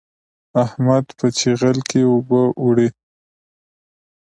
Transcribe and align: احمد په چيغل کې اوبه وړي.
احمد 0.63 1.05
په 1.17 1.25
چيغل 1.37 1.77
کې 1.89 2.01
اوبه 2.11 2.41
وړي. 2.63 2.89